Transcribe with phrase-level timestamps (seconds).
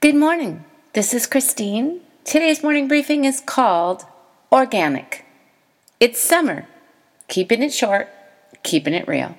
[0.00, 0.64] Good morning.
[0.92, 2.02] This is Christine.
[2.22, 4.06] Today's morning briefing is called
[4.52, 5.24] Organic.
[5.98, 6.68] It's summer.
[7.26, 8.08] Keeping it short,
[8.62, 9.36] keeping it real.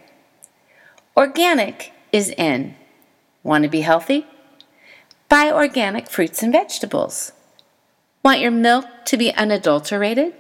[1.16, 2.76] Organic is in.
[3.42, 4.28] Want to be healthy?
[5.30, 7.32] Buy organic fruits and vegetables.
[8.22, 10.34] Want your milk to be unadulterated?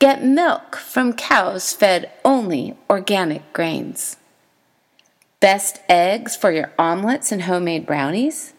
[0.00, 4.16] Get milk from cows fed only organic grains.
[5.38, 8.54] Best eggs for your omelets and homemade brownies?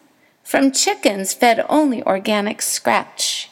[0.52, 3.48] From chickens fed only organic scratch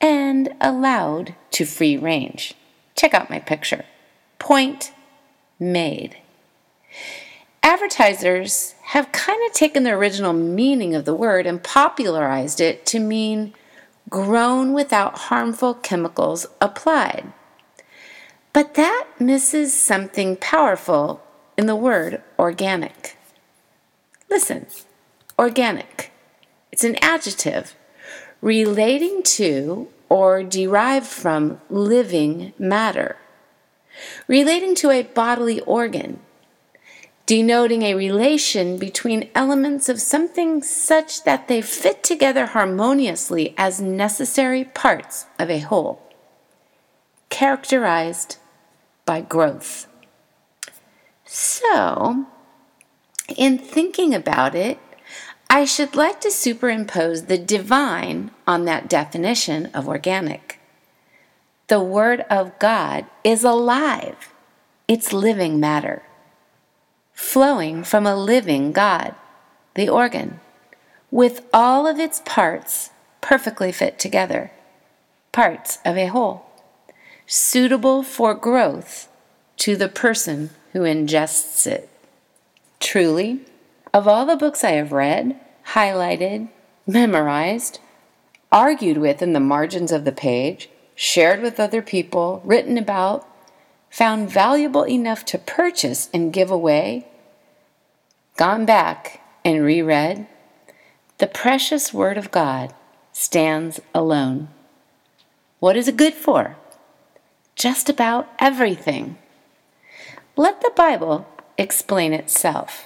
[0.00, 2.54] and allowed to free range.
[2.96, 3.84] Check out my picture.
[4.38, 4.90] Point
[5.60, 6.16] made.
[7.62, 12.98] Advertisers have kind of taken the original meaning of the word and popularized it to
[12.98, 13.52] mean
[14.08, 17.30] grown without harmful chemicals applied.
[18.54, 21.22] But that misses something powerful
[21.58, 23.18] in the word organic.
[24.30, 24.66] Listen,
[25.38, 26.10] organic.
[26.70, 27.74] It's an adjective.
[28.40, 33.16] Relating to or derived from living matter,
[34.26, 36.20] relating to a bodily organ,
[37.26, 44.64] denoting a relation between elements of something such that they fit together harmoniously as necessary
[44.64, 46.00] parts of a whole,
[47.28, 48.38] characterized
[49.04, 49.86] by growth.
[51.26, 52.24] So,
[53.36, 54.78] in thinking about it,
[55.58, 60.60] I should like to superimpose the divine on that definition of organic.
[61.66, 64.32] The Word of God is alive,
[64.86, 66.04] it's living matter
[67.12, 69.16] flowing from a living God,
[69.74, 70.38] the organ,
[71.10, 74.52] with all of its parts perfectly fit together,
[75.32, 76.46] parts of a whole,
[77.26, 79.08] suitable for growth
[79.56, 81.88] to the person who ingests it.
[82.78, 83.40] Truly,
[83.92, 85.40] of all the books I have read,
[85.74, 86.48] highlighted,
[86.86, 87.78] memorized,
[88.50, 93.26] argued with in the margins of the page, shared with other people, written about,
[93.90, 97.06] found valuable enough to purchase and give away,
[98.36, 100.26] gone back and reread,
[101.18, 102.74] the precious Word of God
[103.12, 104.48] stands alone.
[105.58, 106.56] What is it good for?
[107.56, 109.18] Just about everything.
[110.36, 111.26] Let the Bible
[111.58, 112.84] explain itself.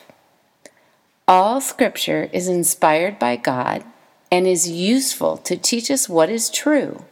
[1.28, 3.84] All Scripture is inspired by God
[4.30, 7.04] and is useful to teach us what is true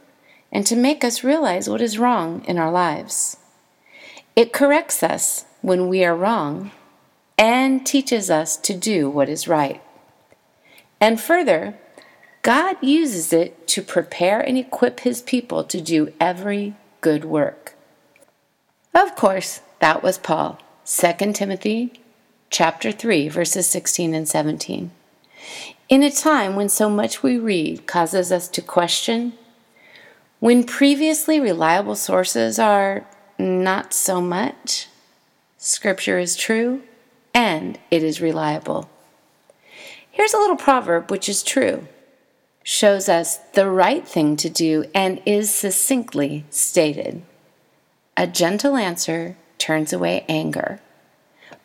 [0.51, 3.37] and to make us realize what is wrong in our lives.
[4.35, 6.73] It corrects us when we are wrong
[7.39, 9.81] and teaches us to do what is right.
[11.01, 11.79] And further,
[12.43, 17.75] God uses it to prepare and equip his people to do every good work.
[18.93, 22.00] Of course, that was Paul, 2 Timothy
[22.51, 24.91] chapter 3 verses 16 and 17.
[25.89, 29.33] In a time when so much we read causes us to question,
[30.41, 33.07] when previously reliable sources are
[33.41, 34.89] not so much.
[35.59, 36.83] Scripture is true
[37.35, 38.89] and it is reliable.
[40.11, 41.87] Here's a little proverb which is true,
[42.63, 47.23] shows us the right thing to do, and is succinctly stated.
[48.17, 50.81] A gentle answer turns away anger,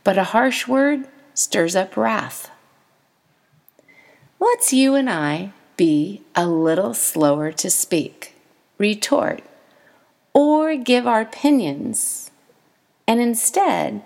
[0.06, 2.50] but a harsh word stirs up wrath.
[4.40, 8.36] Let's you and I be a little slower to speak,
[8.78, 9.44] retort,
[10.32, 12.32] or give our opinions,
[13.08, 14.04] and instead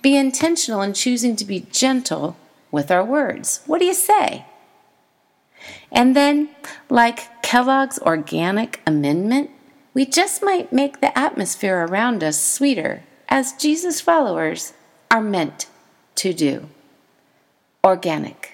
[0.00, 2.36] be intentional in choosing to be gentle
[2.70, 3.60] with our words.
[3.66, 4.46] What do you say?
[5.92, 6.48] And then,
[6.88, 9.50] like Kellogg's Organic Amendment,
[9.92, 14.72] we just might make the atmosphere around us sweeter, as Jesus followers
[15.12, 15.66] are meant
[16.14, 16.68] to do.
[17.84, 18.51] Organic.